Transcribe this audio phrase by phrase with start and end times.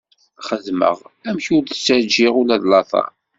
[0.47, 0.97] Xedmeɣ
[1.27, 3.09] amek ur d-ttaǧǧiɣ ula d lateṛ.